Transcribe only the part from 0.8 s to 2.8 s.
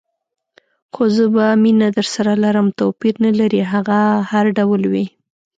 خو زه به مینه درسره لرم،